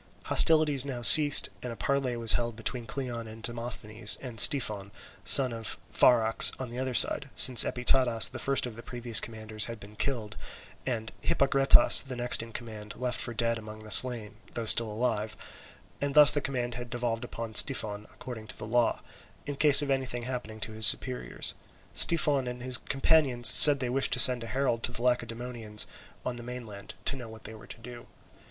Hostilities 0.23 0.83
now 0.83 1.03
ceased, 1.03 1.49
and 1.61 1.71
a 1.71 1.75
parley 1.75 2.17
was 2.17 2.33
held 2.33 2.55
between 2.55 2.87
Cleon 2.87 3.27
and 3.27 3.43
Demosthenes 3.43 4.17
and 4.19 4.39
Styphon, 4.39 4.89
son 5.23 5.53
of 5.53 5.77
Pharax, 5.93 6.51
on 6.59 6.71
the 6.71 6.79
other 6.79 6.95
side; 6.95 7.29
since 7.35 7.63
Epitadas, 7.63 8.27
the 8.27 8.39
first 8.39 8.65
of 8.65 8.75
the 8.75 8.81
previous 8.81 9.19
commanders, 9.19 9.65
had 9.65 9.79
been 9.79 9.95
killed, 9.95 10.37
and 10.87 11.11
Hippagretas, 11.23 12.01
the 12.03 12.15
next 12.15 12.41
in 12.41 12.51
command, 12.51 12.95
left 12.95 13.21
for 13.21 13.31
dead 13.31 13.59
among 13.59 13.83
the 13.83 13.91
slain, 13.91 14.37
though 14.53 14.65
still 14.65 14.89
alive, 14.91 15.37
and 16.01 16.15
thus 16.15 16.31
the 16.31 16.41
command 16.41 16.73
had 16.73 16.89
devolved 16.89 17.23
upon 17.23 17.53
Styphon 17.53 18.05
according 18.05 18.47
to 18.47 18.57
the 18.57 18.65
law, 18.65 19.03
in 19.45 19.55
case 19.55 19.83
of 19.83 19.91
anything 19.91 20.23
happening 20.23 20.59
to 20.61 20.71
his 20.71 20.87
superiors. 20.87 21.53
Styphon 21.93 22.47
and 22.47 22.63
his 22.63 22.79
companions 22.79 23.47
said 23.53 23.79
they 23.79 23.87
wished 23.87 24.13
to 24.13 24.19
send 24.19 24.43
a 24.43 24.47
herald 24.47 24.81
to 24.81 24.91
the 24.91 25.03
Lacedaemonians 25.03 25.85
on 26.25 26.37
the 26.37 26.41
mainland, 26.41 26.95
to 27.05 27.15
know 27.15 27.29
what 27.29 27.43
they 27.43 27.53
were 27.53 27.67
to 27.67 27.77
do. 27.77 28.07